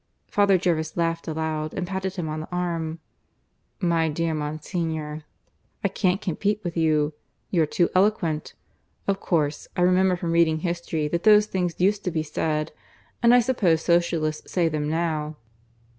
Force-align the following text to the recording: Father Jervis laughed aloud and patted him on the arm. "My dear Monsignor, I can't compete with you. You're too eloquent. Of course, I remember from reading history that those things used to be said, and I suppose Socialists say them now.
Father 0.25 0.57
Jervis 0.57 0.97
laughed 0.97 1.27
aloud 1.27 1.75
and 1.75 1.85
patted 1.85 2.15
him 2.15 2.27
on 2.27 2.39
the 2.39 2.49
arm. 2.51 2.97
"My 3.79 4.09
dear 4.09 4.33
Monsignor, 4.33 5.25
I 5.83 5.89
can't 5.89 6.19
compete 6.19 6.59
with 6.63 6.75
you. 6.75 7.13
You're 7.51 7.67
too 7.67 7.87
eloquent. 7.93 8.55
Of 9.07 9.19
course, 9.19 9.67
I 9.77 9.81
remember 9.83 10.15
from 10.15 10.31
reading 10.31 10.61
history 10.61 11.07
that 11.09 11.21
those 11.21 11.45
things 11.45 11.79
used 11.79 12.03
to 12.05 12.09
be 12.09 12.23
said, 12.23 12.71
and 13.21 13.31
I 13.31 13.41
suppose 13.41 13.81
Socialists 13.83 14.51
say 14.51 14.67
them 14.67 14.89
now. 14.89 15.37